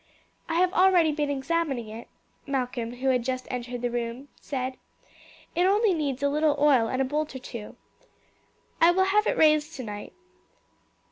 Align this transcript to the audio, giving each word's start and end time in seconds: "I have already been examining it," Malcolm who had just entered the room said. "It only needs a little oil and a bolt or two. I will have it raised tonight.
"I 0.49 0.55
have 0.55 0.73
already 0.73 1.11
been 1.11 1.29
examining 1.29 1.87
it," 1.89 2.07
Malcolm 2.47 2.95
who 2.95 3.09
had 3.09 3.23
just 3.23 3.45
entered 3.51 3.83
the 3.83 3.91
room 3.91 4.29
said. 4.41 4.77
"It 5.53 5.67
only 5.67 5.93
needs 5.93 6.23
a 6.23 6.27
little 6.27 6.55
oil 6.57 6.87
and 6.87 6.99
a 6.99 7.05
bolt 7.05 7.35
or 7.35 7.37
two. 7.37 7.75
I 8.81 8.89
will 8.89 9.03
have 9.03 9.27
it 9.27 9.37
raised 9.37 9.75
tonight. 9.75 10.13